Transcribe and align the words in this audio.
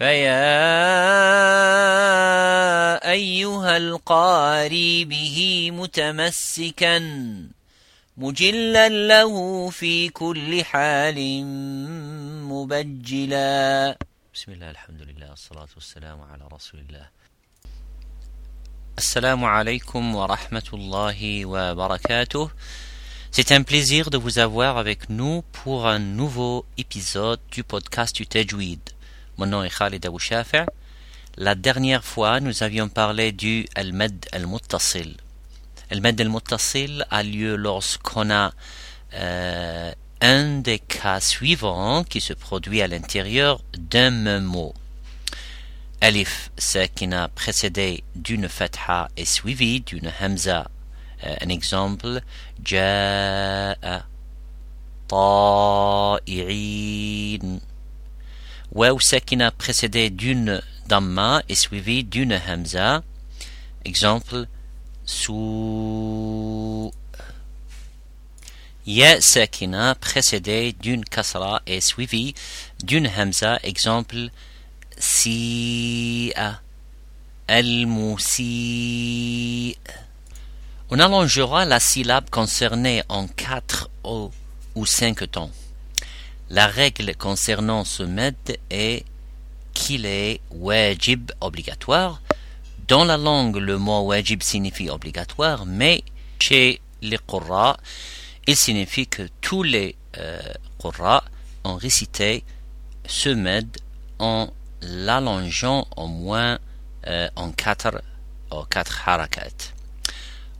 فيا 0.00 0.40
أيها 3.10 3.76
القاري 3.76 5.04
به 5.04 5.70
متمسكا 5.70 6.98
مجلا 8.16 8.88
له 8.88 9.34
في 9.70 10.08
كل 10.08 10.64
حال 10.64 11.44
مبجلا 12.48 13.98
بسم 14.34 14.52
الله 14.52 14.70
الحمد 14.70 15.02
لله 15.02 15.30
والصلاة 15.30 15.68
والسلام 15.74 16.20
على 16.20 16.44
رسول 16.52 16.80
الله 16.80 17.06
السلام 18.98 19.44
عليكم 19.44 20.14
ورحمة 20.14 20.68
الله 20.72 21.46
وبركاته 21.46 22.50
C'est 23.32 23.52
un 23.52 23.62
plaisir 23.62 24.08
de 24.08 24.16
vous 24.16 24.38
avoir 24.38 24.78
avec 24.78 25.10
nous 25.10 25.44
pour 25.52 25.86
un 25.86 25.98
nouveau 25.98 26.64
épisode 26.78 27.38
du 27.52 27.62
podcast 27.62 28.16
du 28.16 28.26
Tajweed. 28.26 28.80
Mon 29.40 29.46
nom 29.46 29.62
est. 29.64 29.72
La 31.38 31.54
dernière 31.54 32.04
fois, 32.04 32.40
nous 32.40 32.62
avions 32.62 32.90
parlé 32.90 33.32
du 33.32 33.66
Al-Mad 33.74 34.26
Al-Muttasil. 34.32 35.16
Al-Mad 35.90 36.20
Al-Muttasil 36.20 37.06
a 37.08 37.22
lieu 37.22 37.56
lorsqu'on 37.56 38.30
a 38.30 38.52
euh, 39.14 39.92
un 40.20 40.58
des 40.58 40.78
cas 40.78 41.20
suivants 41.20 42.04
qui 42.04 42.20
se 42.20 42.34
produit 42.34 42.82
à 42.82 42.86
l'intérieur 42.86 43.62
d'un 43.78 44.10
même 44.10 44.44
mot. 44.44 44.74
Alif 46.02 46.50
sakina 46.58 47.28
précédé 47.28 48.04
d'une 48.14 48.46
fatha 48.46 49.08
et 49.16 49.24
suivi 49.24 49.80
d'une 49.80 50.12
hamza. 50.20 50.68
Euh, 51.24 51.34
un 51.40 51.48
exemple, 51.48 52.20
ja'a 52.62 53.74
ta'i'in. 55.08 56.20
Waw 58.72 59.00
Sakina 59.00 59.50
précédée 59.50 60.10
d'une 60.10 60.62
Dhamma 60.86 61.42
et 61.48 61.56
suivi 61.56 62.04
d'une 62.04 62.40
Hamza. 62.48 63.02
Exemple, 63.84 64.46
sous 65.04 66.92
Ya 68.86 69.20
Sakina 69.20 69.96
précédée 69.96 70.72
d'une 70.72 71.04
Kasra 71.04 71.62
et 71.66 71.80
suivi 71.80 72.34
d'une 72.84 73.08
Hamza. 73.08 73.58
Exemple, 73.64 74.30
Si. 74.96 76.32
Al-Musi. 77.48 78.46
On 80.90 81.00
allongera 81.00 81.64
la 81.64 81.80
syllabe 81.80 82.30
concernée 82.30 83.02
en 83.08 83.26
quatre 83.26 83.90
ou 84.04 84.30
cinq 84.86 85.28
tons. 85.32 85.50
La 86.52 86.66
règle 86.66 87.14
concernant 87.14 87.84
ce 87.84 88.02
med 88.02 88.34
est 88.70 89.04
qu'il 89.72 90.04
est 90.04 90.40
wajib 90.50 91.30
obligatoire. 91.40 92.20
Dans 92.88 93.04
la 93.04 93.16
langue, 93.16 93.56
le 93.56 93.78
mot 93.78 94.00
wajib 94.00 94.42
signifie 94.42 94.90
obligatoire, 94.90 95.64
mais 95.64 96.02
chez 96.40 96.80
les 97.02 97.18
qurra, 97.18 97.76
il 98.48 98.56
signifie 98.56 99.06
que 99.06 99.28
tous 99.40 99.62
les 99.62 99.94
euh, 100.18 100.40
ont 101.62 101.76
récité 101.76 102.42
ce 103.06 103.28
med 103.28 103.68
en 104.18 104.52
l'allongeant 104.82 105.86
au 105.96 106.08
moins 106.08 106.58
euh, 107.06 107.28
en 107.36 107.52
quatre, 107.52 108.02
en 108.50 108.64
quatre 108.64 109.08
harakat. 109.08 109.72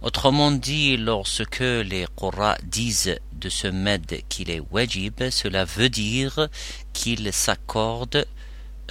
Autrement 0.03 0.51
dit, 0.51 0.97
lorsque 0.97 1.61
les 1.61 2.07
Qurra 2.17 2.57
disent 2.63 3.19
de 3.33 3.49
ce 3.51 3.69
med 3.69 4.23
qu'il 4.31 4.51
est 4.51 4.63
wajib, 4.71 5.29
cela 5.31 5.67
veut 5.67 5.91
dire 5.91 6.49
qu'il 6.95 7.31
s'accorde 7.33 8.27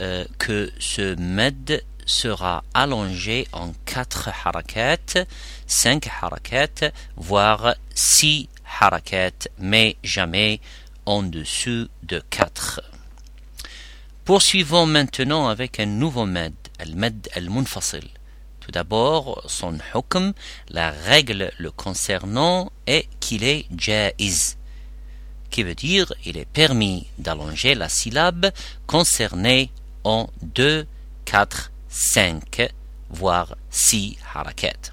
euh, 0.02 0.26
que 0.38 0.72
ce 0.80 1.16
med 1.16 1.84
sera 2.06 2.64
allongé 2.74 3.48
en 3.54 3.74
quatre 3.86 4.30
harakat, 4.46 5.26
cinq 5.66 6.08
harakat, 6.22 6.92
voire 7.16 7.76
six 7.96 8.48
harakat, 8.80 9.50
mais 9.58 9.98
jamais 10.04 10.60
en 11.06 11.24
dessous 11.24 11.88
de 12.04 12.22
quatre. 12.30 12.82
Poursuivons 14.26 14.86
maintenant 14.86 15.48
avec 15.48 15.80
un 15.80 15.88
nouveau 15.88 16.26
med, 16.26 16.54
al-med 16.78 17.30
al-munfasil. 17.34 18.08
D'abord, 18.72 19.44
son 19.48 19.78
hukm, 19.96 20.34
la 20.70 20.92
règle 20.92 21.52
le 21.58 21.72
concernant 21.72 22.72
est 22.86 23.08
qu'il 23.20 23.44
est 23.44 23.66
jaiz, 23.76 24.58
qui 25.50 25.64
veut 25.64 25.76
dire 25.76 26.14
il 26.26 26.38
est 26.38 26.46
permis 26.46 27.08
d'allonger 27.18 27.76
la 27.76 27.90
syllabe 27.90 28.52
concernée 28.86 29.72
en 30.04 30.30
2, 30.42 30.86
4, 31.26 31.72
5, 31.90 32.70
voire 33.10 33.56
6 33.72 34.18
harakat. 34.34 34.92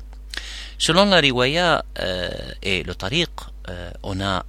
Selon 0.78 1.06
la 1.06 1.16
riwaya 1.16 1.84
euh, 1.98 2.30
et 2.62 2.82
le 2.82 2.94
tariq, 2.94 3.30
euh, 3.68 3.90
on 4.02 4.20
a 4.20 4.44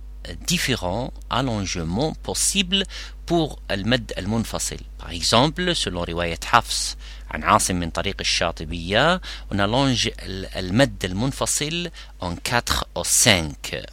différents 0.46 1.14
allongements 1.30 2.14
possibles 2.24 2.84
pour 3.27 3.59
المد 3.71 4.13
المنفصل. 4.19 4.79
Par 4.99 5.11
exemple, 5.11 5.75
selon 5.75 6.09
رواية 6.09 6.41
حفص 6.45 6.97
عن 7.31 7.43
عاصم 7.43 7.77
من 7.77 7.91
طريق 7.91 8.17
الشاطبية, 8.21 9.21
on 9.53 9.57
allonge 9.57 10.11
المد 10.57 11.05
المنفصل 11.05 11.91
en 12.23 12.35
4 12.45 12.85
ou 12.97 13.05
5. 13.05 13.87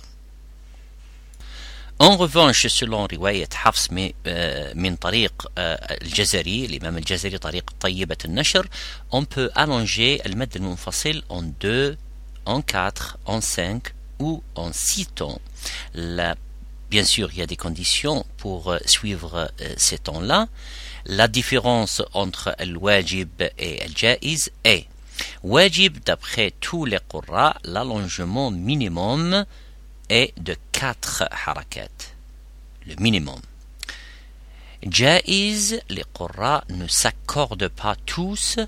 En 2.01 2.15
revanche, 2.15 2.67
selon 2.67 3.13
رواية 3.13 3.49
حفص 3.53 3.89
من 4.75 4.95
طريق 4.95 5.51
الجزري, 5.57 6.67
l'imam 6.67 6.97
الجزري 6.97 7.37
طريق 7.37 7.73
طيبة 7.79 8.17
النشر, 8.25 8.69
on 9.13 9.21
peut 9.21 9.49
allonger 9.55 10.25
المد 10.25 10.55
المنفصل 10.55 11.23
en 11.29 11.43
2, 11.61 11.97
en 12.45 12.61
4, 12.61 13.17
en 13.25 13.41
5 13.41 13.93
ou 14.19 14.41
en 14.55 14.71
6 14.73 15.05
temps. 15.15 15.39
La 15.93 16.35
Bien 16.94 17.02
sûr, 17.02 17.28
il 17.32 17.38
y 17.38 17.42
a 17.42 17.46
des 17.46 17.56
conditions 17.56 18.24
pour 18.36 18.70
euh, 18.70 18.78
suivre 18.86 19.50
euh, 19.60 19.74
ces 19.76 19.98
temps-là. 19.98 20.46
La 21.06 21.26
différence 21.26 22.02
entre 22.12 22.54
le 22.64 22.78
wajib 22.78 23.42
et 23.58 23.82
le 23.84 23.92
jaiz 23.96 24.52
est 24.62 24.86
wajib 25.42 25.98
d'après 26.06 26.52
tous 26.60 26.84
les 26.84 27.00
qurra, 27.10 27.56
l'allongement 27.64 28.52
minimum 28.52 29.44
est 30.08 30.40
de 30.40 30.54
4 30.70 31.24
harakat. 31.32 31.88
Le 32.86 32.94
minimum. 33.00 33.40
Jaiz, 34.88 35.80
les 35.88 36.04
qurra 36.16 36.62
ne 36.68 36.86
s'accordent 36.86 37.70
pas 37.70 37.96
tous. 38.06 38.60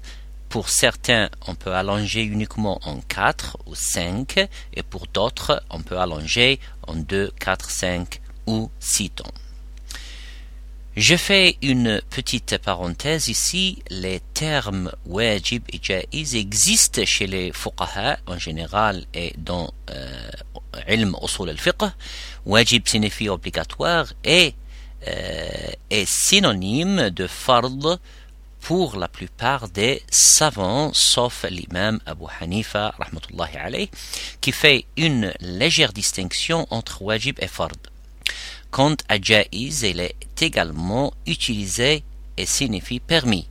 Pour 0.56 0.71
certains, 0.71 1.28
on 1.47 1.55
peut 1.55 1.75
allonger 1.75 2.22
uniquement 2.22 2.81
en 2.84 3.03
4 3.03 3.59
ou 3.67 3.75
5, 3.75 4.49
et 4.72 4.83
pour 4.83 5.06
d'autres, 5.06 5.62
on 5.69 5.83
peut 5.83 5.99
allonger 5.99 6.61
en 6.87 6.94
2, 6.94 7.31
4, 7.39 7.69
5 7.69 8.21
ou 8.47 8.71
6 8.81 9.11
temps. 9.11 9.25
Je 10.97 11.15
fais 11.15 11.59
une 11.61 12.00
petite 12.09 12.56
parenthèse 12.56 13.28
ici. 13.28 13.83
Les 13.91 14.21
termes 14.33 14.91
wajib 15.05 15.62
et 15.75 15.78
jaiz 15.83 16.34
existent 16.34 17.05
chez 17.05 17.27
les 17.27 17.53
fuqaha 17.53 18.17
en 18.27 18.38
général 18.38 19.05
et 19.12 19.34
dans 19.37 19.71
euh, 19.91 20.31
ilm 20.88 21.15
usul 21.23 21.50
al-fiqh. 21.50 21.84
Wajib 22.47 22.88
signifie 22.88 23.28
obligatoire 23.28 24.06
et 24.25 24.55
euh, 25.06 25.71
est 25.91 26.09
synonyme 26.09 27.11
de 27.11 27.27
fard 27.27 28.00
pour 28.66 28.97
la 28.97 29.06
plupart 29.06 29.69
des 29.69 30.03
savants, 30.10 30.91
sauf 30.93 31.44
l'imam 31.49 32.00
Abu 32.04 32.25
Hanifa, 32.41 32.93
rahmatullahi 32.99 33.88
qui 34.41 34.50
fait 34.50 34.87
une 34.97 35.32
légère 35.38 35.93
distinction 35.93 36.66
entre 36.71 37.03
wajib 37.03 37.37
et 37.38 37.47
fard. 37.47 37.78
Quant 38.72 38.97
à 39.09 39.21
jaiz, 39.22 39.82
il 39.82 40.00
est 40.00 40.16
également 40.43 41.15
utilisé 41.26 42.03
et 42.37 42.44
signifie 42.44 42.99
permis. 42.99 43.47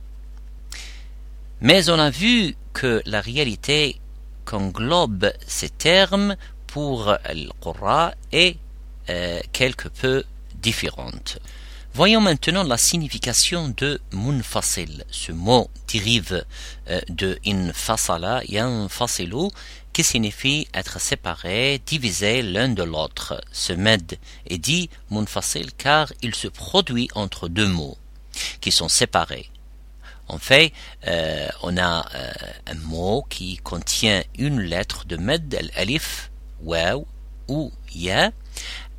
Mais 1.62 1.88
on 1.88 1.98
a 1.98 2.10
vu 2.10 2.54
que 2.74 3.00
la 3.06 3.22
réalité 3.22 3.98
qu'englobe 4.44 5.32
ces 5.46 5.70
termes 5.70 6.36
pour 6.66 7.16
le 7.32 7.48
Qur'an 7.62 8.10
est 8.32 8.58
euh, 9.08 9.40
quelque 9.54 9.88
peu 9.88 10.24
différente. 10.56 11.38
Voyons 11.96 12.20
maintenant 12.20 12.62
la 12.62 12.76
signification 12.76 13.72
de 13.74 13.98
munfasil. 14.12 15.06
Ce 15.10 15.32
mot 15.32 15.70
dérive 15.88 16.44
euh, 16.90 17.00
de 17.08 17.38
infasala 17.46 18.42
yanfasilu 18.44 19.48
qui 19.94 20.04
signifie 20.04 20.68
être 20.74 21.00
séparé, 21.00 21.80
divisé 21.86 22.42
l'un 22.42 22.68
de 22.68 22.82
l'autre. 22.82 23.40
Ce 23.50 23.72
med 23.72 24.18
est 24.46 24.58
dit 24.58 24.90
munfasil 25.10 25.72
car 25.72 26.12
il 26.20 26.34
se 26.34 26.48
produit 26.48 27.08
entre 27.14 27.48
deux 27.48 27.66
mots 27.66 27.96
qui 28.60 28.72
sont 28.72 28.90
séparés. 28.90 29.48
En 30.28 30.36
fait, 30.36 30.74
euh, 31.06 31.48
on 31.62 31.78
a 31.78 32.06
euh, 32.14 32.32
un 32.66 32.74
mot 32.74 33.24
qui 33.30 33.56
contient 33.56 34.22
une 34.36 34.60
lettre 34.60 35.06
de 35.06 35.16
med, 35.16 35.70
alif, 35.74 36.30
waw 36.62 37.06
ou 37.48 37.72
ya, 37.94 38.32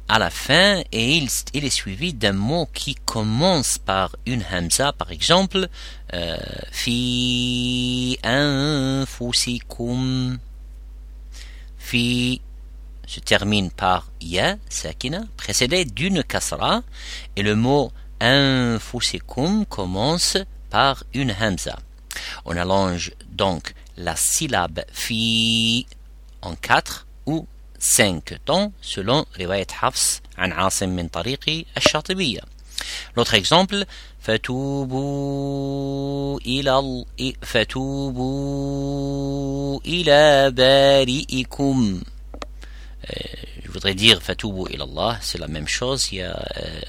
à 0.10 0.20
la 0.20 0.30
fin 0.30 0.84
et 0.92 1.18
il, 1.18 1.30
est 1.54 1.70
suivi 1.70 2.14
d'un 2.14 2.34
mot 2.34 2.68
qui 2.74 2.96
commence 2.96 3.78
par 3.78 4.16
une 4.26 4.44
hamza, 4.52 4.94
par 4.94 5.12
exemple, 5.12 5.68
euh, 6.14 6.38
fi 6.72 8.18
anfusikum. 8.24 9.60
Fi 11.78 12.42
se 13.06 13.20
termine 13.20 13.70
par 13.72 14.10
ya, 14.22 14.56
sakina, 14.70 15.24
précédé 15.36 15.84
d'une 15.86 16.24
kasra, 16.24 16.84
et 17.36 17.44
le 17.44 17.56
mot 17.56 17.92
anfusikum 18.22 19.66
commence 19.66 20.38
par 20.70 21.04
une 21.14 21.36
hamza. 21.40 21.78
On 22.46 22.56
allonge 22.56 23.12
donc 23.30 23.74
la 23.98 24.16
syllabe 24.16 24.82
fi 24.92 25.86
en 26.42 26.56
quatre 26.56 27.08
ou 27.26 27.46
cinq 27.79 28.39
temps 28.45 28.73
selon 28.81 29.25
riwayat 29.35 29.73
Hafs 29.83 30.23
an 30.37 30.51
Asim 30.53 30.91
min 30.95 31.09
tariqi 31.09 31.67
al-Shatibiyya. 31.75 32.45
L'autre 33.17 33.35
exemple, 33.35 33.85
فتوبوا 34.23 35.61
إلى 36.47 37.05
فتوبوا 37.43 38.31
إلى 39.85 40.51
بارئكم 40.51 42.03
je 43.65 43.71
voudrais 43.71 43.95
dire 43.95 44.23
Fatoubu 44.23 44.69
ilallah, 44.71 45.19
c'est 45.21 45.39
la 45.39 45.49
même 45.49 45.67
chose, 45.67 46.13
il 46.13 46.19
y 46.19 46.23
a 46.23 46.37
euh, 46.37 46.81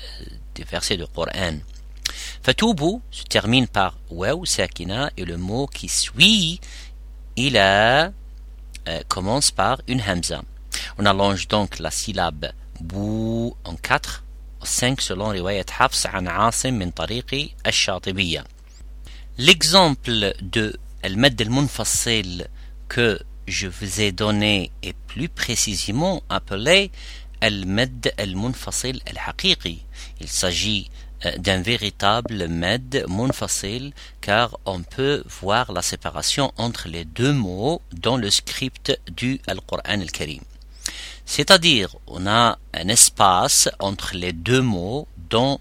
des 0.54 0.64
versets 0.64 0.98
de 0.98 1.06
Coran. 1.06 1.60
Fatoubu 2.44 3.00
se 3.10 3.24
termine 3.24 3.68
par 3.68 3.98
waw 4.12 4.46
sakina 4.46 5.10
et 5.18 5.26
le 5.26 5.38
mot 5.38 5.66
qui 5.66 5.88
suit 5.88 6.60
ila 7.38 8.12
euh, 8.88 9.00
commence 9.08 9.50
par 9.50 9.82
une 9.88 10.02
hamza. 10.02 10.44
On 11.01 11.07
allonge 11.07 11.47
donc 11.47 11.79
la 11.79 11.93
syllabe 11.93 12.51
bou 12.81 13.55
en 13.65 13.77
quatre, 13.77 14.25
cinq 14.65 15.01
selon 15.01 15.29
riwayat 15.29 15.71
Hafs 15.79 16.07
an 16.13 16.27
Asim 16.27 16.79
min 16.79 16.91
tariqi 16.91 17.55
al-Shatibiyya. 17.63 18.43
L'exemple 19.39 20.35
de 20.43 20.77
al-mad 21.05 21.41
al-munfasil 21.41 22.49
que 22.89 23.21
je 23.47 23.69
vous 23.69 24.01
ai 24.01 24.11
donné 24.11 24.73
est 24.83 24.97
plus 25.07 25.29
précisément 25.29 26.25
appelé 26.29 26.91
al-mad 27.41 28.13
al-munfasil 28.19 29.01
al-haqiqi. 29.07 29.85
Il 30.21 30.29
s'agit 30.29 30.91
euh, 31.27 31.37
d'un 31.39 31.63
véritable 31.63 32.49
med 32.49 33.05
munfasil 33.09 33.93
car 34.21 34.59
on 34.65 34.83
peut 34.83 35.23
voir 35.41 35.71
la 35.71 35.83
séparation 35.83 36.53
entre 36.57 36.89
les 36.89 37.05
deux 37.05 37.33
mots 37.33 37.83
dans 37.93 38.17
le 38.17 38.31
script 38.31 39.01
du 39.17 39.41
Al-Qur'an 39.47 40.01
al-Karim. 40.01 40.43
C'est-à-dire, 41.29 41.95
on 42.07 42.27
a 42.27 42.59
un 42.73 42.89
espace 42.89 43.69
entre 43.81 44.15
les 44.15 44.33
deux 44.33 44.63
mots 44.63 45.07
dans 45.29 45.61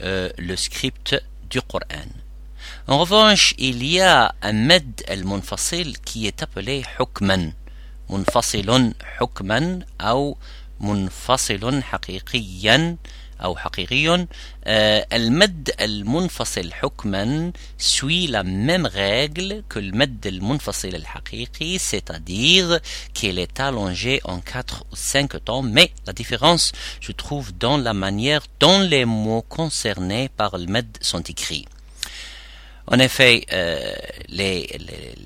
euh, 0.00 0.28
le 0.38 0.56
script 0.56 1.14
du 1.48 1.62
Coran. 1.62 2.10
En 2.88 2.98
revanche, 2.98 3.54
il 3.56 3.86
y 3.86 4.00
a 4.00 4.34
un 4.42 4.52
med 4.52 5.04
al-munfasil 5.06 6.00
qui 6.00 6.26
est 6.26 6.42
appelé 6.42 6.82
hukman. 6.98 7.52
Munfasilun 8.08 8.94
hukman 9.20 9.84
ou 10.02 10.36
munfasilun 10.80 11.80
haqiqiyan 11.92 12.96
أو 13.43 13.55
حقيقي 13.55 14.27
المد 15.13 15.71
المنفصل 15.81 16.73
حكما 16.73 17.51
suit 17.79 18.27
la 18.27 18.43
même 18.43 18.85
règle 18.85 19.63
que 19.69 19.79
le 19.79 19.91
mad 19.91 20.25
المنفصل 20.25 20.87
الحقيقي 20.95 21.77
c'est-à-dire 21.79 22.79
qu'il 23.13 23.39
est 23.39 23.59
allongé 23.59 24.19
en 24.23 24.39
quatre 24.39 24.83
ou 24.91 24.95
cinq 24.95 25.43
temps 25.45 25.61
mais 25.61 25.91
la 26.05 26.13
différence 26.13 26.71
se 27.01 27.11
trouve 27.11 27.51
dans 27.57 27.77
la 27.77 27.93
manière 27.93 28.43
dont 28.59 28.79
les 28.79 29.05
mots 29.05 29.45
concernés 29.47 30.29
par 30.29 30.57
le 30.57 30.65
mad 30.65 30.87
sont 31.01 31.21
écrits 31.21 31.65
en 32.86 32.98
effet, 32.98 33.46
euh, 33.52 33.94
les, 34.28 34.68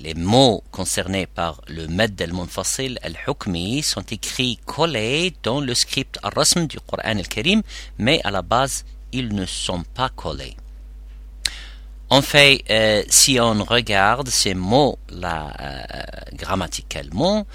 les, 0.01 0.13
mots 0.13 0.63
concernés 0.71 1.25
par 1.27 1.61
le 1.67 1.87
Med 1.87 2.21
al-Munfasil 2.21 2.97
al-Hukmi 3.03 3.83
sont 3.83 4.03
écrits 4.11 4.59
collés 4.65 5.33
dans 5.43 5.59
le 5.59 5.73
script 5.73 6.17
al-Rasm 6.23 6.67
du 6.67 6.79
Coran 6.79 7.01
al-Karim, 7.03 7.61
mais 7.97 8.21
à 8.23 8.31
la 8.31 8.41
base, 8.41 8.85
ils 9.11 9.35
ne 9.35 9.45
sont 9.45 9.83
pas 9.83 10.09
collés. 10.09 10.55
En 12.09 12.21
fait, 12.21 12.63
euh, 12.69 13.03
si 13.09 13.39
on 13.39 13.63
regarde 13.63 14.29
ces 14.29 14.53
mots 14.53 14.97
là 15.09 15.53
euh, 15.59 15.83
grammaticalement, 16.33 17.45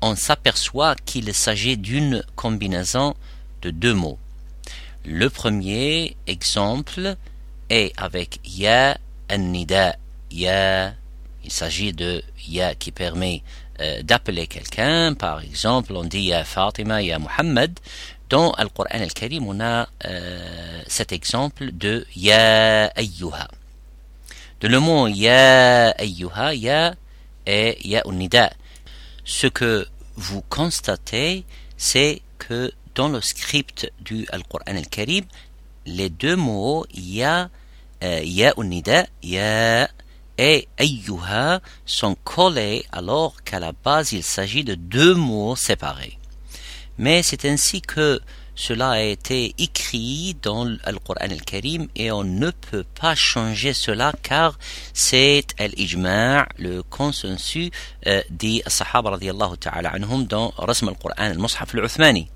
on 0.00 0.16
s'aperçoit 0.16 0.96
qu'il 1.04 1.32
s'agit 1.34 1.76
d'une 1.76 2.24
combinaison 2.34 3.14
de 3.62 3.70
deux 3.70 3.94
mots. 3.94 4.18
Le 5.04 5.28
premier 5.28 6.16
exemple 6.26 7.16
est 7.68 7.92
avec 7.98 8.40
ya 8.44 8.96
nida 9.38 9.96
ya 10.30 10.94
il 11.44 11.50
s'agit 11.50 11.92
de 11.92 12.22
ya 12.48 12.74
qui 12.74 12.90
permet 12.90 13.42
euh, 13.80 14.02
d'appeler 14.02 14.46
quelqu'un. 14.46 15.14
Par 15.14 15.40
exemple 15.40 15.92
on 15.94 16.04
dit 16.04 16.24
ya 16.24 16.44
Fatima 16.44 17.02
ya 17.02 17.18
Muhammad 17.18 17.78
dans 18.30 18.54
le 18.58 18.68
Coran 18.68 18.88
al-Karim 18.92 19.46
on 19.46 19.60
a 19.60 19.88
euh, 20.06 20.82
cet 20.86 21.12
exemple 21.12 21.70
de 21.72 22.06
ya 22.16 22.86
ayyuha 22.96 23.48
de 24.60 24.68
le 24.68 24.80
mot 24.80 25.08
ya 25.08 25.90
ayyuha 25.90 26.54
ya 26.54 26.94
et 27.46 27.78
ya 27.84 28.02
nida 28.10 28.52
ce 29.24 29.46
que 29.46 29.86
vous 30.16 30.42
constatez 30.48 31.44
c'est 31.76 32.22
que 32.38 32.72
dans 32.94 33.08
le 33.08 33.20
script 33.20 33.90
du 34.00 34.26
Al-Qur'an 34.30 34.76
al-Karim 34.76 35.24
les 35.86 36.08
deux 36.08 36.36
mots 36.36 36.86
ya 36.94 37.50
ya 38.24 38.52
nida, 38.58 39.06
ya 39.22 39.88
et 40.36 40.68
ayyuha 40.78 41.60
sont 41.86 42.16
collés 42.24 42.84
alors 42.92 43.42
qu'à 43.44 43.60
la 43.60 43.72
base 43.72 44.12
il 44.12 44.22
s'agit 44.22 44.64
de 44.64 44.74
deux 44.74 45.14
mots 45.14 45.56
séparés. 45.56 46.18
Mais 46.98 47.22
c'est 47.22 47.44
ainsi 47.44 47.80
que 47.80 48.20
cela 48.56 48.90
a 48.90 49.00
été 49.00 49.54
écrit 49.58 50.36
dans 50.40 50.64
le 50.64 50.98
Coran 51.04 51.16
al-Karim 51.20 51.88
et 51.96 52.12
on 52.12 52.22
ne 52.22 52.50
peut 52.50 52.84
pas 53.00 53.16
changer 53.16 53.72
cela 53.72 54.12
car 54.22 54.56
c'est 54.92 55.46
al-ijma' 55.58 56.46
le 56.58 56.82
consensus 56.84 57.70
euh, 58.06 58.22
des 58.30 58.62
sahaba 58.68 59.10
radiallahu 59.10 59.58
ta'ala 59.58 59.90
anhum 59.90 60.24
dans 60.26 60.52
Rasm 60.56 60.88
al-Quran 60.88 61.32
al-Mushaf 61.32 61.74
al-Uthmani. 61.74 62.28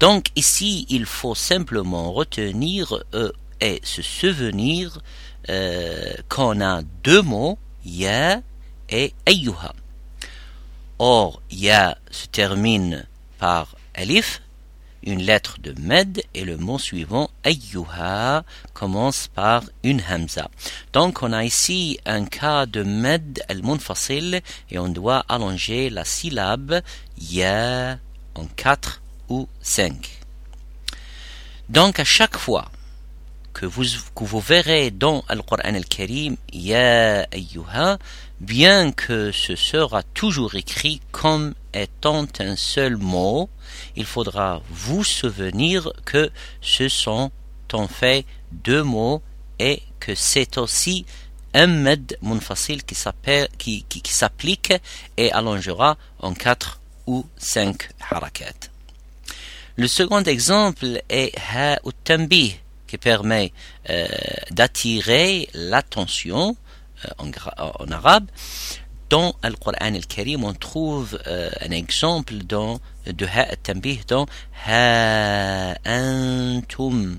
Donc 0.00 0.28
ici 0.34 0.86
il 0.88 1.04
faut 1.04 1.34
simplement 1.34 2.12
retenir 2.12 3.04
euh, 3.12 3.30
et 3.60 3.80
se 3.84 4.02
souvenir 4.02 5.00
euh, 5.48 6.14
qu'on 6.28 6.60
a 6.60 6.82
deux 7.02 7.22
mots, 7.22 7.58
ya 7.84 8.40
et 8.88 9.12
ayyuha. 9.26 9.74
Or, 10.98 11.42
ya 11.50 11.98
se 12.10 12.26
termine 12.26 13.06
par 13.38 13.74
alif, 13.94 14.40
une 15.06 15.20
lettre 15.20 15.58
de 15.60 15.74
med, 15.78 16.22
et 16.32 16.44
le 16.44 16.56
mot 16.56 16.78
suivant, 16.78 17.30
ayyuha, 17.44 18.44
commence 18.72 19.28
par 19.28 19.64
une 19.82 20.02
hamza. 20.08 20.48
Donc, 20.92 21.22
on 21.22 21.32
a 21.32 21.44
ici 21.44 21.98
un 22.06 22.24
cas 22.24 22.64
de 22.64 22.82
med 22.82 23.42
al-munfasil, 23.48 24.40
et 24.70 24.78
on 24.78 24.88
doit 24.88 25.24
allonger 25.28 25.90
la 25.90 26.04
syllabe 26.04 26.80
ya 27.18 27.98
en 28.34 28.46
quatre 28.56 29.02
ou 29.28 29.46
cinq. 29.60 30.20
Donc, 31.68 31.98
à 31.98 32.04
chaque 32.04 32.38
fois 32.38 32.70
que 33.54 33.66
vous, 33.66 33.84
que 34.14 34.24
vous 34.24 34.40
verrez 34.40 34.90
dans 34.90 35.24
le 35.30 35.40
Coran 35.40 35.62
al-Karim, 35.64 36.36
bien 38.40 38.92
que 38.92 39.32
ce 39.32 39.56
sera 39.56 40.02
toujours 40.02 40.54
écrit 40.56 41.00
comme 41.12 41.54
étant 41.72 42.26
un 42.40 42.56
seul 42.56 42.96
mot, 42.96 43.48
il 43.96 44.04
faudra 44.04 44.60
vous 44.68 45.04
souvenir 45.04 45.90
que 46.04 46.30
ce 46.60 46.88
sont 46.88 47.30
en 47.72 47.88
fait 47.88 48.26
deux 48.52 48.82
mots 48.82 49.22
et 49.58 49.82
que 50.00 50.14
c'est 50.14 50.58
aussi 50.58 51.06
un 51.54 51.68
med 51.68 52.16
munfasil 52.20 52.82
qui 52.82 52.94
s'applique 52.94 53.56
qui, 53.58 53.84
qui, 53.88 54.02
et 55.16 55.32
allongera 55.32 55.96
en 56.18 56.34
quatre 56.34 56.80
ou 57.06 57.24
cinq 57.36 57.88
harakat. 58.10 58.70
Le 59.76 59.88
second 59.88 60.22
exemple 60.22 61.02
est 61.08 61.32
ha 61.36 61.78
tanbih 62.04 62.56
permet 62.98 63.52
euh, 63.90 64.06
d'attirer 64.50 65.48
l'attention 65.54 66.56
euh, 67.04 67.28
en, 67.78 67.90
arabe. 67.90 68.26
Dans 69.10 69.34
le 69.44 69.54
Coran 69.56 69.76
al-Karim, 69.80 70.44
on 70.44 70.54
trouve 70.54 71.18
euh, 71.26 71.50
un 71.60 71.70
exemple 71.70 72.34
dans, 72.38 72.80
de 73.06 73.26
ha 73.26 73.56
tambih 73.62 74.00
dans 74.08 74.26
ha 74.66 75.74
antum. 75.86 77.18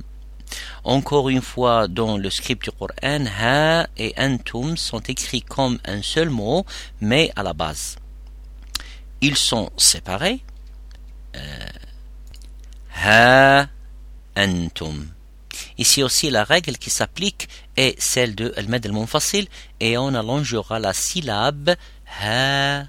Encore 0.84 1.30
une 1.30 1.42
fois, 1.42 1.88
dans 1.88 2.18
le 2.18 2.30
script 2.30 2.64
du 2.66 2.72
Coran, 2.72 3.26
ha 3.40 3.88
et 3.98 4.14
antum 4.18 4.78
sont 4.78 5.00
écrits 5.02 5.42
comme 5.42 5.80
un 5.86 6.02
seul 6.02 6.30
mot, 6.30 6.66
mais 7.02 7.32
à 7.36 7.44
la 7.44 7.54
base. 7.54 7.98
Ils 9.22 9.38
sont 9.38 9.70
séparés. 9.78 10.42
ha 13.04 13.68
antum. 14.36 15.15
Ici 15.78 16.04
aussi 16.04 16.30
la 16.30 16.44
règle 16.44 16.78
qui 16.78 16.90
s'applique 16.90 17.50
est 17.76 18.00
celle 18.00 18.36
de 18.36 18.54
al-mad 18.56 18.86
al-munfasil 18.86 19.48
et 19.80 19.98
on 19.98 20.14
allongera 20.14 20.80
la 20.80 20.94
syllabe 20.94 21.76
ha 22.22 22.84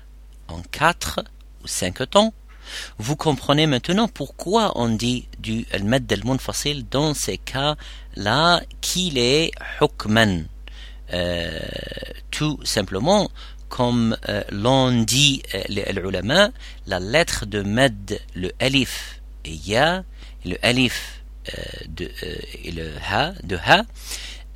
en 0.48 0.62
quatre 0.70 1.24
ou 1.62 1.66
cinq 1.66 2.08
temps. 2.10 2.32
Vous 2.98 3.16
comprenez 3.16 3.66
maintenant 3.66 4.08
pourquoi 4.08 4.72
on 4.76 4.88
dit 4.88 5.28
du 5.38 5.66
al-mad 5.72 6.10
al-munfasil 6.12 6.86
dans 6.88 7.14
ces 7.14 7.38
cas-là 7.38 8.62
qu'il 8.80 9.18
est 9.18 9.50
hukman. 9.80 10.46
Euh, 11.12 11.60
tout 12.30 12.58
simplement, 12.64 13.30
comme 13.68 14.16
euh, 14.28 14.42
l'ont 14.50 15.02
dit 15.02 15.42
euh, 15.54 15.62
les 15.68 15.84
ulama, 15.92 16.50
la 16.86 17.00
lettre 17.00 17.46
de 17.46 17.62
med, 17.62 18.20
le 18.34 18.52
alif 18.60 19.20
et 19.44 19.54
ya, 19.54 20.04
le 20.44 20.56
alif 20.62 21.15
euh, 21.54 21.62
de, 21.88 22.10
euh, 22.24 22.36
le 22.72 22.90
ha, 23.08 23.32
de 23.44 23.56
ha, 23.56 23.84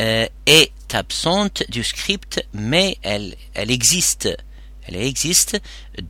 euh, 0.03 0.27
est 0.47 0.95
absente 0.95 1.63
du 1.69 1.85
script, 1.85 2.45
mais 2.53 2.99
elle, 3.03 3.37
existe. 3.55 4.29
Elle 4.87 4.97
existe 4.97 5.61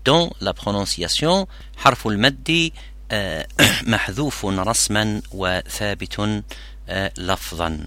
dans 0.05 0.33
la 0.41 0.55
prononciation 0.55 1.47
harf 1.85 2.07
al-maddi 2.07 2.73
mahdouf 3.87 4.45
rasman 4.45 5.21
wa 5.33 5.61
thabitun 5.63 6.43
lafzan. 7.17 7.87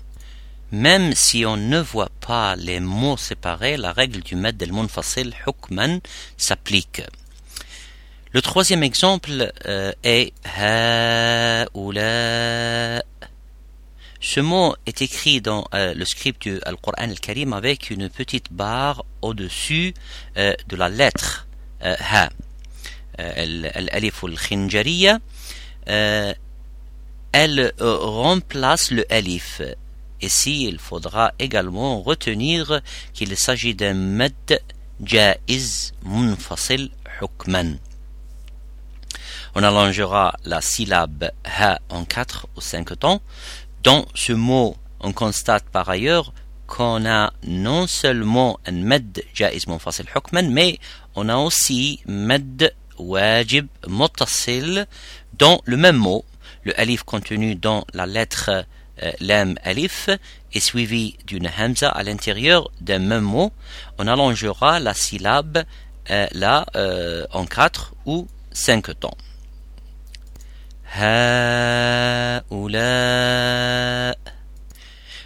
Même 0.71 1.15
si 1.15 1.45
on 1.45 1.57
ne 1.57 1.79
voit 1.79 2.11
pas 2.19 2.55
les 2.55 2.79
mots 2.79 3.17
séparés, 3.17 3.77
la 3.77 3.93
règle 3.93 4.21
du 4.21 4.35
mad 4.35 4.61
al-munfasil 4.61 5.33
hukman 5.47 5.99
s'applique. 6.37 7.01
Le 8.33 8.41
troisième 8.41 8.81
exemple 8.81 9.53
euh, 9.67 9.91
est 10.03 10.33
haoula. 11.77 13.03
Ce 14.19 14.39
mot 14.39 14.75
est 14.87 15.03
écrit 15.03 15.39
dans 15.39 15.67
euh, 15.75 15.93
le 15.93 16.03
script 16.03 16.41
du 16.41 16.59
Al-Qur'an 16.65 16.93
al-Karim 16.97 17.53
avec 17.53 17.91
une 17.91 18.09
petite 18.09 18.51
barre 18.51 19.05
au-dessus 19.21 19.93
euh, 20.37 20.55
de 20.67 20.75
la 20.75 20.89
lettre 20.89 21.45
ha. 21.79 22.29
Al-alif 23.19 24.23
al-khinjariya. 24.23 25.19
Elle 25.85 27.71
remplace 27.79 28.89
le 28.89 29.05
alif 29.13 29.61
Ici, 30.23 30.65
il 30.67 30.79
faudra 30.79 31.33
également 31.37 32.01
retenir 32.01 32.81
qu'il 33.13 33.37
s'agit 33.37 33.75
d'un 33.75 33.93
med 33.93 34.33
jaiz 35.03 35.93
munfasil 36.03 36.89
hukman. 37.21 37.77
On 39.55 39.63
allongera 39.63 40.35
la 40.45 40.61
syllabe 40.61 41.29
ha 41.45 41.79
en 41.89 42.05
quatre 42.05 42.47
ou 42.55 42.61
cinq 42.61 42.97
temps. 42.97 43.21
Dans 43.83 44.05
ce 44.15 44.33
mot, 44.33 44.75
on 44.99 45.13
constate 45.13 45.65
par 45.65 45.89
ailleurs 45.89 46.33
qu'on 46.65 47.05
a 47.05 47.31
non 47.43 47.85
seulement 47.85 48.59
un 48.65 48.71
med 48.71 49.23
jaiz 49.33 49.67
munfasil 49.67 50.07
hukman, 50.15 50.49
mais 50.49 50.79
on 51.15 51.29
a 51.29 51.37
aussi 51.37 52.01
med 52.07 52.73
wajib 52.97 53.67
muttasil 53.87 54.87
dans 55.33 55.61
le 55.65 55.77
même 55.77 55.97
mot, 55.97 56.25
le 56.63 56.79
alif 56.79 57.03
contenu 57.03 57.55
dans 57.55 57.85
la 57.93 58.05
lettre 58.05 58.65
euh, 59.01 59.11
l'em 59.19 59.57
alif 59.63 60.09
est 60.53 60.59
suivi 60.59 61.15
d'une 61.25 61.49
hamza 61.59 61.89
à 61.89 62.03
l'intérieur 62.03 62.71
d'un 62.81 62.99
même 62.99 63.23
mot, 63.23 63.51
on 63.97 64.07
allongera 64.07 64.79
la 64.79 64.93
syllabe 64.93 65.63
euh, 66.09 66.27
euh, 66.75 67.25
en 67.31 67.45
quatre 67.45 67.93
ou 68.05 68.27
cinq 68.51 68.99
temps. 68.99 69.17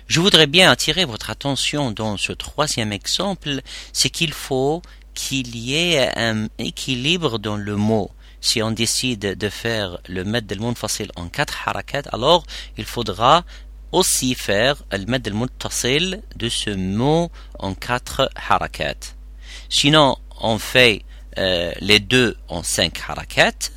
Je 0.08 0.20
voudrais 0.20 0.48
bien 0.48 0.72
attirer 0.72 1.06
votre 1.06 1.30
attention 1.30 1.92
dans 1.92 2.16
ce 2.18 2.32
troisième 2.32 2.94
exemple, 2.94 3.62
c'est 3.92 4.10
qu'il 4.10 4.34
faut 4.34 4.82
qu'il 5.14 5.56
y 5.56 5.76
ait 5.76 6.10
un 6.18 6.48
équilibre 6.58 7.38
dans 7.40 7.58
le 7.58 7.76
mot 7.76 8.12
si 8.40 8.62
on 8.62 8.72
décide 8.72 9.38
de 9.38 9.50
faire 9.50 9.98
le 10.08 10.24
med 10.24 10.46
del 10.46 10.60
munfasil 10.60 11.12
en 11.16 11.28
quatre 11.28 11.68
harakat, 11.68 12.04
alors 12.14 12.46
il 12.78 12.86
faudra 12.86 13.44
aussi 13.92 14.36
faire 14.36 14.84
le 14.92 15.06
med 15.06 15.22
del 15.22 15.34
muttasil 15.34 16.22
de 16.36 16.50
ce 16.50 16.70
mot 16.70 17.32
en 17.60 17.74
quatre 17.74 18.30
harakat. 18.36 19.16
Sinon, 19.70 20.18
on 20.40 20.60
fait 20.60 21.04
euh, 21.38 21.74
les 21.82 22.00
deux 22.00 22.38
en 22.48 22.64
cinq 22.64 23.02
harakat. 23.08 23.72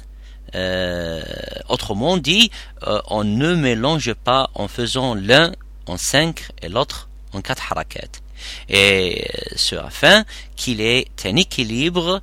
Euh, 0.54 1.22
autrement 1.68 2.16
dit, 2.16 2.50
euh, 2.86 3.00
on 3.08 3.24
ne 3.24 3.54
mélange 3.54 4.12
pas 4.14 4.50
en 4.54 4.68
faisant 4.68 5.14
l'un 5.14 5.52
en 5.86 5.96
cinq 5.96 6.48
et 6.62 6.68
l'autre 6.68 7.08
en 7.32 7.40
quatre 7.40 7.70
harakat. 7.70 8.08
Et 8.68 9.28
ce 9.54 9.76
afin 9.76 10.24
qu'il 10.56 10.80
ait 10.80 11.06
un 11.24 11.36
équilibre 11.36 12.20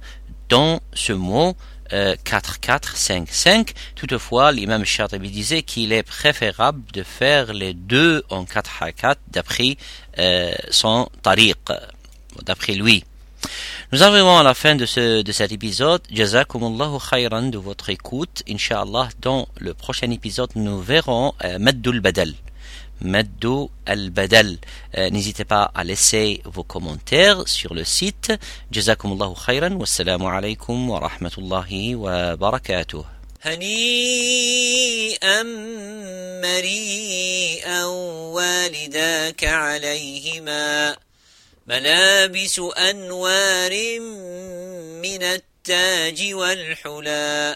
dans 0.49 0.79
ce 0.93 1.13
mot 1.13 1.55
4, 1.89 2.59
4, 2.59 2.97
5, 2.97 3.29
5. 3.29 3.73
Toutefois, 3.95 4.51
l'imam 4.51 4.83
Shatibi 4.83 5.29
disait 5.29 5.63
qu'il 5.63 5.93
est 5.93 6.03
préférable 6.03 6.83
de 6.91 7.03
faire 7.03 7.53
les 7.53 7.73
deux 7.73 8.23
en 8.29 8.45
4 8.45 8.83
hakat 8.83 9.15
d'après 9.29 9.77
euh, 10.19 10.53
son 10.69 11.09
tariq, 11.21 11.55
d'après 12.43 12.73
lui. 12.73 13.03
Nous 13.92 14.02
arrivons 14.02 14.36
à 14.38 14.42
la 14.42 14.54
fin 14.54 14.74
de, 14.74 14.86
ce, 14.86 15.22
de 15.22 15.32
cet 15.32 15.52
épisode. 15.52 16.02
Jazakumullahu 16.10 16.98
khayran 17.10 17.42
de 17.42 17.58
votre 17.58 17.90
écoute. 17.90 18.42
Inch'Allah, 18.48 19.08
dans 19.20 19.48
le 19.58 19.74
prochain 19.74 20.10
épisode, 20.10 20.50
nous 20.54 20.80
verrons 20.80 21.34
euh, 21.44 21.58
Maddul 21.58 22.00
Badal. 22.00 22.34
Maddu 23.00 23.66
al-Badal. 23.84 24.58
Euh, 24.96 25.10
n'hésitez 25.10 25.44
pas 25.44 25.70
à 25.74 25.82
laisser 25.82 26.40
vos 26.44 26.62
commentaires 26.62 27.42
sur 27.46 27.74
le 27.74 27.84
site. 27.84 28.32
Jazakumullahu 28.70 29.34
khayran. 29.46 29.72
Wassalamu 29.74 30.26
alaykum 30.26 30.88
wa 30.90 31.00
rahmatullahi 31.00 31.94
wa 31.94 32.36
barakatuh. 32.36 33.04
هنيئا 34.12 35.42
مريئا 36.42 37.84
والداك 38.34 39.44
عليهما 39.44 40.96
ملابس 41.67 42.59
أنوار 42.59 43.99
من 45.03 45.23
التاج 45.23 46.33
والحلى 46.33 47.55